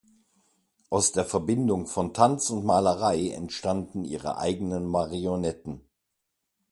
Aus 0.89 1.11
der 1.11 1.25
Verbindung 1.25 1.85
von 1.85 2.11
Tanz 2.11 2.49
und 2.49 2.65
Malerei 2.65 3.29
entstanden 3.29 4.03
ihre 4.03 4.37
eigenen 4.39 4.87
Marionetten. 4.87 5.81